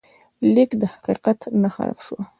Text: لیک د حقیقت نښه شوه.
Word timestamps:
لیک 0.53 0.71
د 0.81 0.83
حقیقت 0.93 1.39
نښه 1.61 1.85
شوه. 2.05 2.19